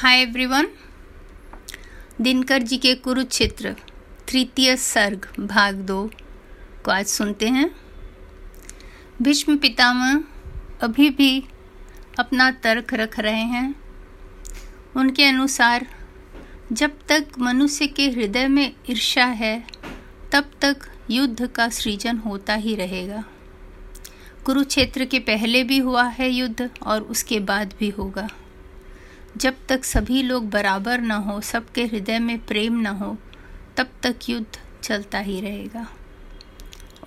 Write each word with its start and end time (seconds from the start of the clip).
Hi 0.00 0.18
everyone 0.18 0.68
Dinkar 2.20 2.62
ji 2.62 2.76
के 2.76 2.94
कुरुक्षेत्र, 2.94 3.76
तृतीय 4.28 4.76
सर्ग, 4.76 5.28
भाग 5.40 5.74
दो 5.74 6.10
को 6.84 6.90
आज 6.90 7.06
सुनते 7.06 7.48
हैं। 7.48 7.70
भीष्म 9.22 9.56
पितामह 9.56 10.24
अभी 10.82 11.10
भी 11.10 11.44
अपना 12.18 12.50
तर्क 12.50 12.94
रख 12.94 13.20
रहे 13.20 13.42
हैं। 13.42 13.74
उनके 14.96 15.24
अनुसार, 15.24 15.86
जब 16.72 16.98
तक 17.08 17.26
मनुष्य 17.38 17.86
के 17.86 18.10
हृदय 18.10 18.48
में 18.48 18.74
ईर्ष्या 18.90 19.26
है, 19.26 19.66
तब 20.32 20.50
तक 20.60 20.76
युद्ध 21.10 21.46
का 21.46 21.68
सृजन 21.68 22.16
होता 22.16 22.54
ही 22.54 22.74
रहेगा। 22.74 23.24
कुरुक्षेत्र 24.44 25.04
के 25.04 25.18
पहले 25.18 25.64
भी 25.64 25.78
हुआ 25.78 26.04
है 26.04 26.30
युद्ध 26.30 26.70
और 26.82 27.02
उसके 27.02 27.40
बाद 27.40 27.74
भी 27.78 27.88
होगा। 27.88 28.28
जब 29.40 29.56
तक 29.68 29.84
सभी 29.84 30.22
लोग 30.22 30.48
बराबर 30.50 31.00
न 31.00 31.10
हो, 31.10 31.40
सबके 31.40 31.84
हृदय 31.86 32.18
में 32.18 32.38
प्रेम 32.46 32.80
न 32.80 32.86
हो, 32.86 33.16
तब 33.76 33.90
तक 34.02 34.28
युद्ध 34.28 34.58
चलता 34.82 35.18
ही 35.18 35.40
रहेगा। 35.40 35.86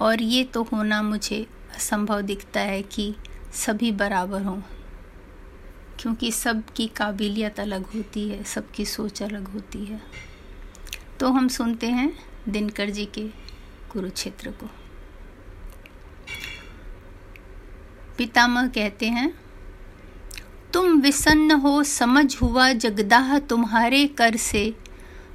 और 0.02 0.22
ये 0.22 0.44
तो 0.44 0.64
होना 0.64 1.02
मुझे 1.02 1.46
असंभव 1.76 2.22
दिखता 2.22 2.60
है 2.60 2.82
कि 2.82 3.14
सभी 3.56 3.92
बराबर 3.92 4.42
हों, 4.42 4.62
क्योंकि 6.00 6.32
सबकी 6.32 6.88
काबिलियत 6.88 7.60
अलग 7.60 7.86
होती 7.86 8.28
है, 8.30 8.44
सबकी 8.44 8.86
सोच 8.86 9.22
अलग 9.24 9.48
होती 9.48 9.86
है। 9.86 10.02
तो 11.20 11.32
हम 11.32 11.48
सुनते 11.48 11.88
हैं 11.88 12.12
दिनकर 12.50 12.90
जी 12.90 13.06
के 13.06 13.28
कुरुक्षेत्र 13.92 14.52
को। 14.54 14.70
पितामह 18.18 18.68
कहते 18.68 19.10
हैं 19.10 19.41
तुम 20.74 21.02
विसन्न 21.02 21.52
हो, 21.52 21.84
समझ 21.84 22.36
हुआ 22.42 22.72
जगदाह 22.72 23.40
तुम्हारे 23.40 24.08
कर 24.08 24.36
से। 24.36 24.74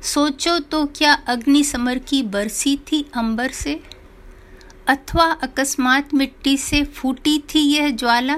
सोचो 0.03 0.59
तो 0.59 0.87
क्या 0.87 1.13
अग्नि 1.13 1.65
समर 1.65 1.99
की 1.99 2.23
बरसी 2.23 2.77
थी 2.77 3.11
अंबर 3.15 3.49
से? 3.49 3.83
अथवा 4.89 5.25
अकस्मात 5.25 6.15
मिट्टी 6.15 6.57
से 6.57 6.85
फूटी 6.85 7.39
थी 7.39 7.59
यह 7.59 7.91
ज्वाला? 7.91 8.37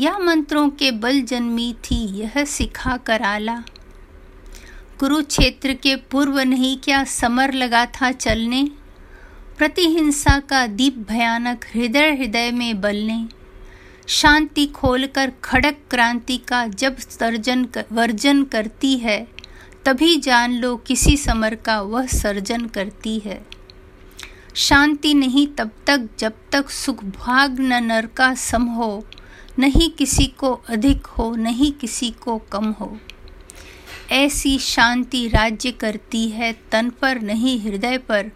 या 0.00 0.18
मंत्रों 0.18 0.68
के 0.68 0.90
बल 0.90 1.20
जन्मी 1.20 1.76
थी 1.84 2.20
यह 2.20 2.44
सिखा 2.44 2.96
कराला? 2.96 3.64
कुरुक्षेत्र 5.00 5.74
के 5.74 5.96
पूर्व 5.96 6.40
नहीं 6.40 6.76
क्या 6.76 7.04
समर 7.04 7.52
लगा 7.52 7.86
था 7.86 8.12
चलने? 8.12 8.70
प्रतिहिंसा 9.58 10.38
का 10.38 10.66
दीप 10.66 11.06
भयानक 11.08 11.64
हृदय 11.74 12.14
हृदय 12.14 12.50
में 12.50 12.80
बलने। 12.80 13.45
शांति 14.08 14.66
खोलकर 14.66 15.32
खड़क 15.44 15.78
क्रांति 15.90 16.36
का 16.38 16.66
जब 16.66 16.96
सर्जन 16.96 17.64
कर, 17.64 17.84
वर्जन 17.92 18.42
करती 18.44 18.96
है 18.96 19.26
तभी 19.84 20.16
जान 20.16 20.52
लो 20.52 20.76
किसी 20.76 21.16
समर 21.16 21.54
का 21.54 21.80
वह 21.80 22.06
सर्जन 22.06 22.66
करती 22.66 23.18
है। 23.18 23.46
शांति 24.54 25.14
नहीं 25.14 25.46
तब 25.46 25.70
तक 25.86 26.08
जब 26.18 26.32
तक 26.52 26.70
सुख 26.70 27.04
भाग 27.04 27.60
न 27.60 27.82
नर 27.84 28.06
का 28.06 28.34
सम 28.34 28.62
हो 28.62 29.04
नहीं 29.58 29.90
किसी 29.90 30.26
को 30.26 30.52
अधिक 30.68 31.06
हो 31.06 31.34
नहीं 31.36 31.72
किसी 31.72 32.10
को 32.10 32.38
कम 32.52 32.70
हो। 32.70 32.96
ऐसी 34.10 34.58
शांति 34.58 35.26
राज्य 35.28 35.70
करती 35.70 36.28
है 36.28 36.52
तन 36.72 36.90
पर 36.90 37.20
नहीं 37.20 37.60
हृदय 37.60 37.98
पर 37.98 38.30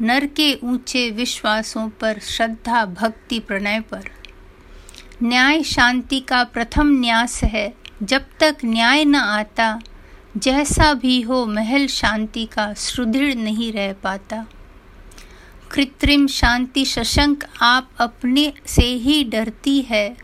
नर 0.00 0.26
के 0.26 0.52
ऊँचे 0.64 1.10
विश्वासों 1.10 1.88
पर 1.88 2.18
श्रद्धा 2.18 2.84
भक्ति 2.84 3.38
प्रणय 3.38 3.80
पर। 3.80 4.17
न्याय 5.22 5.62
शांति 5.62 6.20
का 6.20 6.44
प्रथम 6.44 6.86
न्यास 6.86 7.44
है। 7.44 7.74
जब 8.02 8.24
तक 8.40 8.56
न्याय 8.64 9.04
न 9.04 9.14
आता, 9.14 9.80
जैसा 10.36 10.94
भी 10.94 11.20
हो 11.20 11.46
महल 11.46 11.86
शांति 11.86 12.44
का 12.44 12.74
सुदृढ़ 12.74 13.34
नहीं 13.34 13.72
रह 13.72 13.92
पाता। 13.92 14.46
कृत्रिम 15.72 16.26
शांति 16.26 16.84
शशंक 16.84 17.44
आप 17.62 17.90
अपने 17.98 18.52
से 18.66 18.82
ही 18.82 19.24
डरती 19.24 19.80
है। 19.80 20.16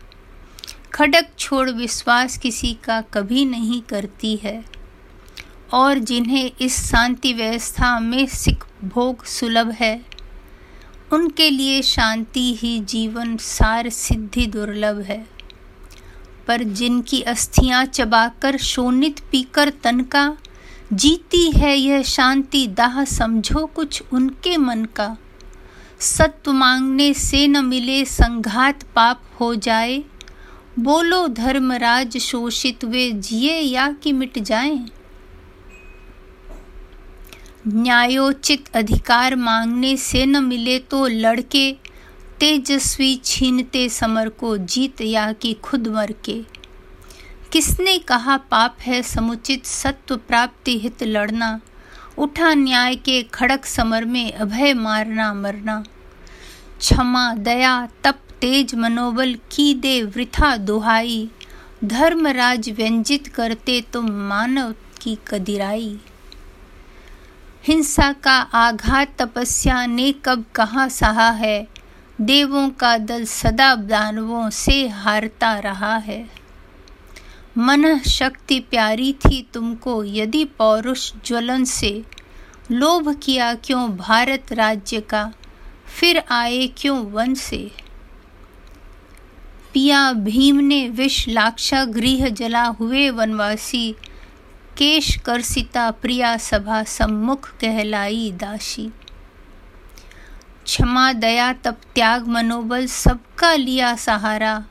खड़क 0.93 1.31
छोड़ 1.39 1.71
विश्वास 1.71 2.39
किसी 2.39 2.79
का 2.85 3.01
कभी 3.01 3.45
नहीं 3.45 3.83
करती 3.83 4.37
है। 4.37 4.65
और 5.73 5.99
जिन्हें 5.99 6.51
इस 6.61 6.91
शांति 6.91 7.33
व्यवस्था 7.33 8.01
में 8.01 8.27
सिख 8.27 8.65
भोग 8.85 9.25
सुलभ 9.25 9.71
है 9.71 10.14
उनके 11.15 11.51
लिए 11.51 11.83
शांति 11.83 12.55
ही 12.55 12.81
जीवन 12.81 13.37
सार 13.37 13.89
सिद्धि 13.89 14.47
दुर्लभ 14.47 15.01
है। 15.01 15.27
पर 16.47 16.63
जिनकी 16.63 17.21
अस्थियाँ 17.23 17.85
चबाकर 17.85 18.57
शोनित 18.57 19.21
पीकर 19.21 19.71
तन 19.71 20.01
का 20.01 20.37
जीती 20.93 21.51
है 21.51 21.77
यह 21.77 22.03
शांति 22.03 22.67
दाह 22.67 23.05
समझो 23.05 23.67
कुछ 23.67 24.03
उनके 24.13 24.57
मन 24.57 24.85
का। 24.85 25.17
सत्व 26.01 26.53
मांगने 26.53 27.15
से 27.15 27.47
न 27.47 27.65
मिले 27.65 28.05
संघात 28.05 28.83
पाप 28.83 29.23
हो 29.41 29.55
जाए। 29.55 30.05
बोलो 30.79 31.29
धर्मराज 31.29 32.17
शोषित 32.17 32.85
वे 32.85 33.11
जिए 33.11 33.59
या 33.59 33.91
कि 33.93 34.13
मिट 34.13 34.39
जाएँ। 34.39 34.87
न्यायोचित 37.69 38.77
अधिकार 38.77 39.37
मांगने 39.37 39.97
से 39.97 40.27
न 40.27 40.45
मिले 40.45 40.79
तो 40.79 41.07
लड़के 41.07 41.73
तेजस्वी 42.41 43.21
छीनते 43.25 43.89
समर 43.89 44.29
को 44.29 44.57
जीत 44.57 45.01
या 45.01 45.33
कि 45.33 45.53
खुद 45.53 45.89
मर 45.89 46.15
के। 46.25 46.43
किसने 47.53 47.99
कहा 47.99 48.37
पाप 48.37 48.77
है 48.81 49.03
समुचित 49.03 49.67
सत्व 49.67 50.17
प्राप्ति 50.17 50.79
हित 50.79 51.03
लड़ना? 51.03 51.61
उठा 52.19 52.55
न्याय 52.55 52.97
के 52.97 53.23
खड़क 53.23 53.65
समर 53.67 54.05
में 54.05 54.33
अभय 54.33 54.75
मारना 54.75 55.35
मरना। 55.35 55.85
क्षमा, 56.79 57.35
दया, 57.35 57.89
तप, 58.05 58.19
तेज, 58.41 58.75
मनोबल 58.75 59.35
की 59.35 59.75
दे 59.75 60.03
वृथा, 60.03 60.57
दुहाई। 60.57 61.31
धर्मराज 61.85 62.71
व्यंजित 62.71 63.27
करते 63.27 63.85
तुम 63.93 64.11
मानव 64.11 64.75
की 65.01 65.19
कदिराई। 65.29 65.99
हिंसा 67.67 68.13
का 68.13 68.33
आघात 68.33 69.07
तपस्या 69.19 69.87
ने 69.87 70.13
कब 70.13 70.45
कहाँ 70.55 70.89
सहा 70.89 71.31
है? 71.31 71.69
देवों 72.21 72.71
का 72.71 72.99
दल 72.99 73.25
सदा 73.25 73.75
दानवों 73.75 74.51
से 74.51 74.89
हारता 74.89 75.59
रहा 75.59 75.97
है। 75.97 76.31
मन 77.59 77.99
शक्ति 77.99 78.61
प्यारी 78.61 79.13
थी 79.13 79.49
तुमको, 79.55 80.05
यदि 80.05 80.45
पौरुष 80.45 81.13
ज्वलन 81.25 81.65
से। 81.65 82.05
लोभ 82.71 83.21
किया 83.23 83.55
क्यों 83.55 83.97
भारत 83.97 84.53
राज्य 84.53 85.01
का? 85.01 85.33
फिर 86.01 86.23
आए 86.31 86.67
क्यों 86.67 86.99
वन 86.99 87.35
से? 87.35 87.71
पिया 89.75 90.13
भीम 90.13 90.57
ने 90.57 90.89
विष 90.89 91.29
लाक्षा 91.29 91.85
गृह 91.85 92.29
जला 92.29 92.65
हुए 92.65 93.11
वनवासी। 93.11 93.95
केश 94.77 95.17
करसिता 95.17 95.91
प्रिया 95.91 96.37
सभा 96.37 96.83
सम्मुख 96.83 97.51
कहलाई 97.51 98.33
दासी। 98.35 98.91
क्षमा, 100.65 101.13
दया, 101.13 101.53
तप, 101.53 101.81
त्याग, 101.95 102.27
मनोबल 102.27 102.87
सबका 102.87 103.55
लिया 103.55 103.97
सहारा। 103.97 104.65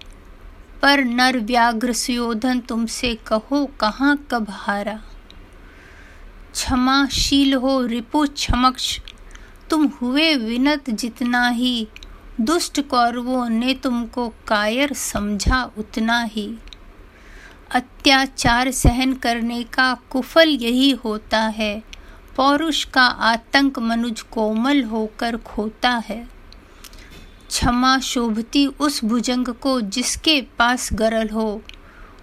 पर 0.82 1.04
नर 1.04 1.38
व्याघ्र 1.38 1.94
सुयोधन 1.94 2.60
तुमसे 2.60 3.16
कहो, 3.16 3.66
कहाँ 3.66 4.28
कब 4.32 4.48
हारा। 4.50 5.00
क्षमाशील 6.54 7.54
हो, 7.54 7.86
रिपु, 7.86 8.26
क्षमक्ष, 8.26 9.00
तुम 9.70 9.86
हुए 9.86 10.36
विनत 10.36 10.90
जितना 10.90 11.50
ही। 11.50 11.88
दुष्ट 12.42 12.82
कौरवों 12.82 13.50
ने 13.50 13.74
तुमको 13.74 14.30
कायर 14.30 14.94
समझा 14.94 15.72
उतना 15.78 16.24
ही। 16.24 16.56
अत्याचार 17.74 18.72
सहन 18.72 19.14
करने 19.14 19.64
का 19.64 19.98
कुफल 20.10 20.50
यही 20.50 20.92
होता 20.92 21.42
है। 21.42 21.84
पौरुष 22.36 22.84
का 22.84 23.04
आतंक 23.04 23.80
मनुज 23.80 24.22
कोमल 24.22 24.84
होकर 24.84 25.38
खोता 25.38 26.04
है। 26.10 26.28
क्षमा 27.50 28.00
शोभती 28.00 28.66
उस 28.68 29.06
भुजंग 29.06 29.48
को 29.48 29.82
जिसके 29.82 30.42
पास 30.42 30.90
गरल 30.94 31.30
हो। 31.30 31.62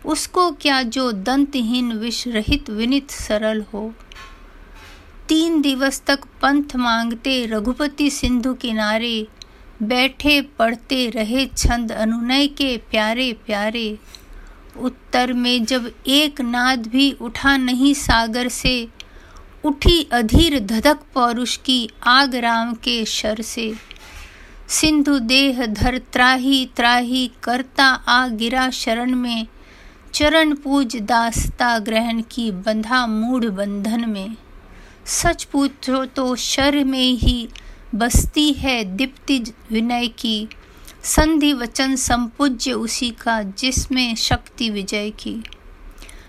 उसको 0.07 0.51
क्या 0.53 0.83
जो 0.83 1.13
दंतहीन 1.13 1.93
विष 1.93 2.27
रहित 2.29 2.71
विनित 2.71 3.11
सरल 3.11 3.65
हो। 3.75 3.95
तीन 5.29 5.61
दिवस 5.61 6.03
तक 6.07 6.25
पंथ 6.43 6.77
मांगते 6.77 7.47
रघुपति 7.47 8.11
सिंधु 8.11 8.55
किनारे, 8.55 9.27
बैठे 9.83 10.41
पढ़ते 10.41 11.09
रहे 11.11 11.47
छंद 11.47 11.93
अनुनय 11.93 12.47
के 12.47 12.77
प्यारे 12.77 13.33
प्यारे 13.33 13.99
उत्तर 14.77 15.33
में 15.33 15.65
जब 15.65 15.91
एक 16.07 16.41
नाद 16.41 16.87
भी 16.87 17.13
उठा 17.13 17.57
नहीं 17.57 17.95
सागर 17.95 18.49
से, 18.49 18.89
उठी 19.65 20.03
अधीर 20.13 20.59
धधक 20.61 20.99
पौरुष 21.15 21.57
की 21.57 21.91
आग 22.03 22.35
राम 22.35 22.75
के 22.75 23.05
शर 23.05 23.41
से। 23.41 23.75
सिंधु 24.69 25.19
देह 25.19 25.67
धर 25.67 25.99
त्राही 25.99 26.67
त्राही 26.77 27.31
करता 27.43 27.85
आ 27.85 28.29
गिरा 28.29 28.71
शरण 28.71 29.15
में, 29.15 29.47
चरण 30.15 30.55
पूज 30.55 30.97
दासता 30.97 31.79
ग्रहण 31.79 32.23
की 32.31 32.51
बंधा 32.51 33.07
मूढ़ 33.07 33.45
बंधन 33.45 34.11
में। 34.11 34.37
सच 35.07 35.45
पूछो 35.45 36.05
तो 36.05 36.37
शर 36.37 36.85
में 36.85 37.13
ही 37.13 37.49
बसती 37.95 38.53
है 38.53 38.85
दीप्ति 38.97 39.39
विनय 39.73 40.09
की 40.09 40.49
संधि 41.05 41.53
वचन 41.53 41.97
संपूज्य 41.97 42.73
उसी 42.73 43.11
का 43.11 43.43
जिसमें 43.43 44.15
शक्ति 44.15 44.71
विजय 44.71 45.11
की। 45.11 45.43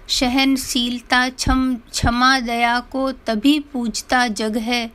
सहनशीलता 0.07 1.29
क्षम 1.29 1.75
क्षमा 1.75 2.39
दया 2.39 2.79
को 2.79 3.11
तभी 3.11 3.59
पूजता 3.59 4.27
जग 4.27 4.57
है। 4.57 4.91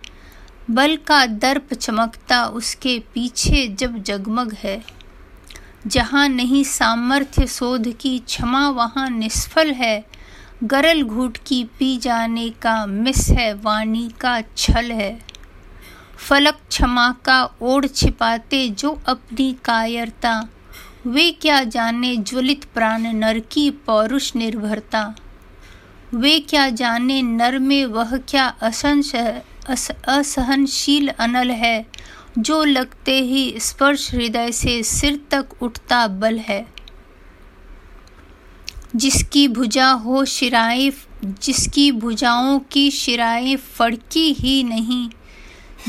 बल 0.70 0.96
का 0.96 1.26
दर्प 1.26 1.74
चमकता 1.74 2.44
उसके 2.44 2.98
पीछे 2.98 3.68
जब 3.68 4.02
जगमग 4.02 4.52
है। 4.52 4.84
जहाँ 5.86 6.28
नहीं 6.28 6.64
सामर्थ्य 6.64 7.46
शोध 7.46 7.96
की, 7.96 8.18
क्षमा 8.18 8.68
वहाँ 8.68 9.10
निष्फल 9.10 9.70
है। 9.70 10.06
गरल 10.64 11.02
घूट 11.02 11.38
की 11.46 11.64
पी 11.64 11.96
जाने 11.96 12.50
का 12.50 12.86
मिस 12.86 13.28
है, 13.28 13.54
वाणी 13.54 14.10
का 14.20 14.40
छल 14.56 14.92
है। 14.92 15.25
फलक 16.18 16.58
क्षमा 16.68 17.10
का 17.24 17.42
ओढ़ 17.62 17.86
छिपाते 17.86 18.68
जो 18.68 18.90
अपनी 19.06 19.56
कायरता 19.64 20.48
वे 21.06 21.30
क्या 21.30 21.62
जाने 21.64 22.16
ज्वलित 22.16 22.64
प्राण 22.74 23.02
नर 23.02 23.38
की 23.38 23.70
पौरुष 23.70 24.36
निर्भरता? 24.36 25.14
वे 26.14 26.38
क्या 26.40 26.68
जाने 26.68 27.22
नर 27.22 27.58
में 27.58 27.86
वह 27.86 28.16
क्या 28.16 28.46
असंश 28.46 29.14
अस, 29.16 29.90
असहनशील 30.08 31.08
अनल 31.08 31.50
है 31.50 31.86
जो 32.38 32.64
लगते 32.64 33.20
ही 33.20 33.60
स्पर्श 33.60 34.14
हृदय 34.14 34.52
से 34.52 34.82
सिर 34.82 35.20
तक 35.30 35.62
उठता 35.62 36.06
बल 36.06 36.38
है? 36.38 36.66
जिसकी 38.96 39.48
भुजा 39.48 39.90
हो 39.90 40.24
शिराएँ 40.24 40.90
जिसकी 41.24 41.90
भुजाओं 41.92 42.58
की 42.58 42.90
शिराएँ 42.90 43.56
फड़की 43.56 44.32
ही 44.32 44.62
नहीं 44.62 45.08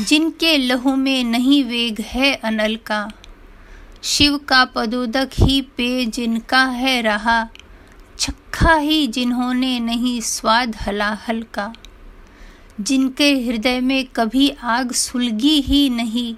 जिनके 0.00 0.56
लहू 0.56 0.96
में 0.96 1.24
नहीं 1.24 1.64
वेग 1.64 2.00
है 2.00 2.34
अनल 2.34 2.76
का। 2.76 3.10
शिव 4.02 4.36
का 4.38 4.64
पदोदक 4.64 5.30
ही 5.40 5.60
पे 5.76 6.04
जिनका 6.06 6.62
है 6.64 7.00
रहा 7.02 7.48
छक्खा 8.18 8.74
ही 8.74 9.06
जिन्होंने 9.06 9.80
नहीं 9.80 10.20
स्वाद 10.20 10.76
हला 10.86 11.18
हल्का 11.28 11.72
जिनके 12.80 13.30
हृदय 13.40 13.80
में 13.80 14.04
कभी 14.06 14.48
आग 14.62 14.92
सुलगी 14.92 15.60
ही 15.60 15.88
नहीं, 15.90 16.34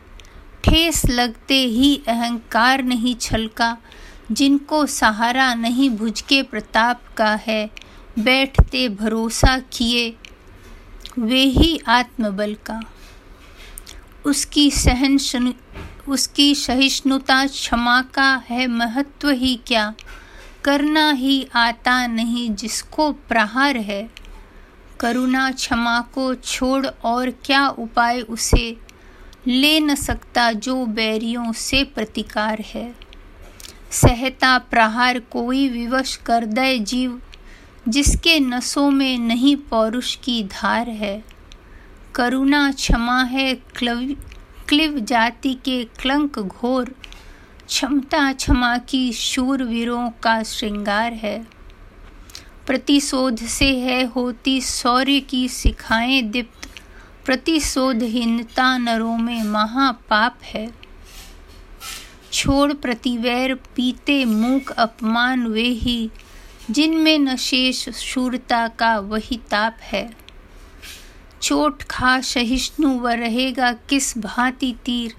ठेस 0.65 1.05
लगते 1.07 1.55
ही 1.55 2.01
अहंकार 2.09 2.83
नहीं 2.83 3.15
छलका। 3.15 3.77
जिनको 4.33 4.87
सहारा 4.87 5.55
नहीं 5.55 5.91
भुजके 5.91 6.43
प्रताप 6.43 7.01
का 7.17 7.35
है, 7.47 7.71
बैठते 8.19 8.89
भरोसा 8.89 9.59
किए, 9.59 10.17
वे 11.19 11.43
ही 11.43 11.81
आत्मबल 11.89 12.55
का। 12.55 12.81
उसकी 14.27 14.71
सहन 14.71 15.55
उसकी 16.09 16.55
सहिष्णुता 16.55 17.47
क्षमा 17.47 18.03
का 18.03 18.43
है 18.49 18.67
महत्व 18.67 19.31
ही 19.31 19.61
क्या? 19.67 19.95
करना 20.65 21.11
ही 21.11 21.49
आता 21.55 22.07
नहीं 22.07 22.55
जिसको 22.55 23.13
प्रहार 23.13 23.77
है। 23.77 24.11
करुणा 25.01 25.51
क्षमा 25.51 26.01
को 26.01 26.35
छोड़ 26.35 26.87
और 26.87 27.31
क्या 27.31 27.69
उपाय 27.69 28.21
उसे? 28.21 28.77
ले 29.47 29.81
न 29.81 29.95
सकता 29.95 30.53
जो 30.53 30.87
बैरियों 30.87 31.53
से 31.53 31.85
प्रतिकार 31.85 32.61
है। 32.61 32.95
सहता 33.91 34.59
प्रहार 34.59 35.19
कोई 35.19 35.69
विवश 35.69 36.17
कर 36.17 36.45
दे 36.45 36.79
जीव, 36.79 37.23
जिसके 37.89 38.41
नसों 38.41 38.91
में 38.91 39.19
नहीं 39.19 39.57
पौरुष 39.57 40.17
की 40.17 40.45
धार 40.45 40.89
है। 40.89 41.25
करुणा 42.21 42.73
क्षमा 42.73 43.23
है, 43.23 43.55
क्लव, 43.55 44.01
क्लिव 44.69 44.99
जाति 44.99 45.55
के 45.55 45.85
क्लंक 45.85 46.39
घोर। 46.39 46.95
क्षमता 47.67 48.33
क्षमा 48.33 48.79
की 48.79 49.13
शूरवीरों 49.13 50.11
का 50.11 50.43
श्रृंगार 50.43 51.13
है। 51.13 51.47
प्रतिशोध 52.67 53.37
से 53.37 53.81
है 53.81 54.05
होती 54.05 54.61
शौर्य 54.61 55.21
की 55.21 55.49
सिखाएँ 55.49 56.23
दीप्त। 56.23 56.69
प्रतिशोधहीनता 57.27 58.79
नरों 58.79 59.17
में 59.17 59.43
महापाप 59.43 60.39
है। 60.43 60.73
छोड़ 62.33 62.73
प्रतिवैर 62.73 63.55
पीते 63.55 64.25
मूक 64.25 64.71
अपमान 64.71 65.47
वे 65.47 65.69
ही, 65.69 66.11
जिनमें 66.71 67.19
न 67.19 67.37
शेष 67.37 67.89
शूरता 67.89 68.69
का 68.69 68.99
वही 68.99 69.41
ताप 69.51 69.77
है। 69.81 70.30
चोट 71.43 71.83
खा 71.83 72.21
सहिष्णु 72.21 72.99
व 73.01 73.09
रहेगा 73.09 73.73
किस 73.73 74.19
भांति 74.19 74.77
तीर, 74.85 75.15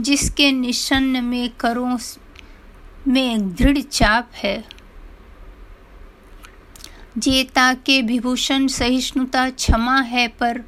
जिसके 0.00 0.52
निशन्न 0.52 1.24
में 1.24 1.50
करों 1.50 1.98
में 3.08 3.54
दृढ़ 3.54 3.78
चाप 3.78 4.30
है। 4.34 4.64
जेता 7.18 7.74
के 7.74 8.02
विभूषण 8.02 8.66
सहिष्णुता 8.66 9.50
क्षमा 9.50 10.00
है, 10.00 10.28
पर 10.28 10.64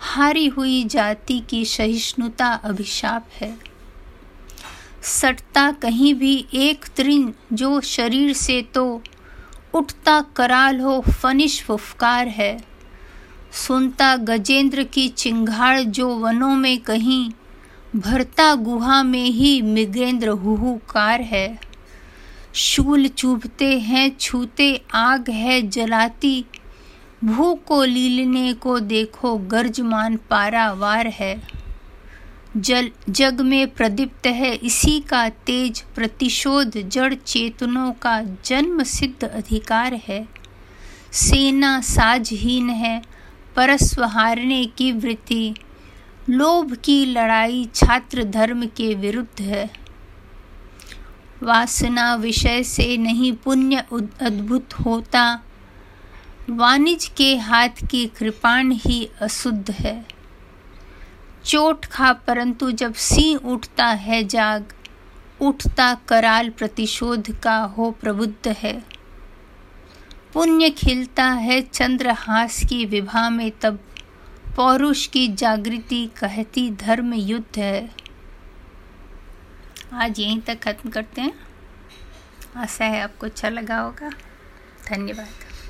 हारी 0.00 0.46
हुई 0.46 0.84
जाति 0.84 1.40
की 1.40 1.64
सहिष्णुता 1.64 2.48
अभिशाप 2.64 3.28
है। 3.32 3.58
सटता 5.02 5.72
कहीं 5.72 6.14
भी 6.14 6.46
एक 6.54 6.84
त्रिन 6.96 7.34
जो 7.52 7.80
शरीर 7.80 8.32
से 8.32 8.62
तो 8.62 9.02
उठता 9.74 10.20
कराल 10.36 10.80
हो 10.80 11.00
फनिश 11.00 11.62
फुफकार 11.62 12.28
है। 12.28 12.69
सुनता 13.52 14.16
गजेंद्र 14.16 14.82
की 14.82 15.08
चिंगाड़ 15.08 15.80
जो 15.80 16.16
वनों 16.16 16.56
में 16.56 16.78
कहीं, 16.78 17.30
भरता 17.96 18.54
गुहा 18.54 19.02
में 19.02 19.24
ही 19.24 19.62
मृगेंद्र 19.62 20.28
हुहुकार 20.28 21.20
है। 21.20 21.60
शूल 22.54 23.08
चुभते 23.08 23.78
हैं, 23.78 24.16
छूते 24.20 24.82
आग 24.94 25.30
है 25.30 25.62
जलाती, 25.62 26.44
भू 27.24 27.54
को 27.54 27.84
लीलने 27.84 28.52
को 28.52 28.80
देखो 28.80 29.36
गर्जमान 29.36 30.16
पारावार 30.16 31.06
है। 31.06 31.42
जल, 32.56 32.90
जग 33.08 33.40
में 33.40 33.70
प्रदीप्त 33.70 34.26
है 34.26 34.54
इसी 34.54 35.00
का 35.00 35.28
तेज 35.28 35.80
प्रतिशोध, 35.80 36.88
जड़ 36.88 37.14
चेतनों 37.14 37.92
का 37.92 38.22
जन्म 38.44 38.82
सिद्ध 38.82 39.24
अधिकार 39.24 39.94
है। 39.94 40.28
सेना 41.12 41.80
साजहीन 41.80 42.70
है 42.70 43.09
परस्व 43.56 44.04
हारने 44.04 44.64
की 44.66 44.92
वृत्ति। 44.92 45.54
लोभ 46.30 46.74
की 46.74 47.04
लड़ाई 47.06 47.68
छात्र 47.74 48.24
धर्म 48.24 48.66
के 48.66 48.94
विरुद्ध 48.94 49.42
है। 49.42 49.70
वासना 51.42 52.14
विषय 52.14 52.62
से 52.62 52.96
नहीं 52.96 53.32
पुण्य 53.32 53.84
अद्भुत 54.20 54.74
होता। 54.74 55.42
वाणिज्य 56.50 57.12
के 57.16 57.36
हाथ 57.36 57.68
की 57.90 58.06
कृपाण 58.06 58.72
ही 58.72 59.08
अशुद्ध 59.20 59.70
है। 59.70 60.06
चोट 61.44 61.84
खा 61.84 62.12
परंतु 62.12 62.70
जब 62.70 62.94
सिंह 62.94 63.40
उठता 63.52 63.86
है 63.86 64.24
जाग, 64.24 64.72
उठता 65.40 65.94
कराल 66.08 66.50
प्रतिशोध 66.50 67.40
का 67.40 67.58
हो 67.58 67.90
प्रबुद्ध 67.90 68.48
है। 68.48 68.99
पुण्य 70.34 70.70
खिलता 70.70 71.24
है 71.24 71.60
चंद्रहास 71.62 72.60
की 72.68 72.84
विभा 72.84 73.30
में 73.30 73.50
तब 73.50 73.78
पौरुष 74.56 75.06
की 75.06 75.28
जागृति 75.28 76.10
कहती 76.16 76.70
धर्म 76.70 77.14
युद्ध 77.14 77.58
है। 77.58 77.90
आज 79.92 80.20
यहीं 80.20 80.40
तक 80.40 80.62
ख़त्म 80.62 80.90
करते 80.90 81.20
हैं। 81.20 81.32
आशा 82.56 82.84
है 82.84 83.00
आपको 83.02 83.26
अच्छा 83.26 83.48
लगा 83.48 83.78
होगा। 83.78 84.10
धन्यवाद। 84.88 85.49